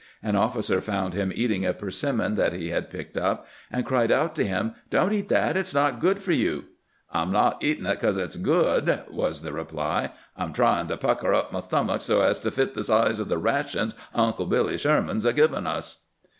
An 0.23 0.35
officer 0.35 0.81
found 0.81 1.13
him 1.13 1.31
eating 1.35 1.63
a 1.63 1.75
persimmon 1.75 2.33
that 2.33 2.53
he 2.53 2.71
had 2.71 2.89
picked 2.89 3.17
up, 3.17 3.45
and 3.69 3.85
cried 3.85 4.11
out 4.11 4.33
to 4.33 4.43
him,' 4.43 4.73
Don't 4.89 5.13
eat 5.13 5.29
that; 5.29 5.55
it 5.55 5.67
's 5.67 5.75
not 5.75 5.99
good 5.99 6.23
for 6.23 6.31
you.' 6.31 6.63
* 6.89 7.11
I 7.13 7.21
'm 7.21 7.31
not 7.31 7.63
eatin' 7.63 7.85
it 7.85 7.99
because 7.99 8.17
it 8.17 8.33
's 8.33 8.35
good,' 8.35 8.99
was 9.11 9.43
the 9.43 9.53
re 9.53 9.63
ply;' 9.63 10.09
I 10.35 10.43
'm 10.43 10.53
tryin' 10.53 10.87
to 10.87 10.97
pucker 10.97 11.35
up 11.35 11.51
my 11.53 11.59
stomach 11.59 12.01
so 12.01 12.23
as 12.23 12.39
to 12.39 12.49
fit 12.49 12.73
the 12.73 12.83
size 12.83 13.19
of 13.19 13.29
the 13.29 13.37
rations 13.37 13.93
Uncle 14.15 14.47
Billy 14.47 14.75
Sherman 14.79 15.19
's 15.19 15.25
a 15.25 15.33
givin' 15.33 15.67
us.'" 15.67 16.01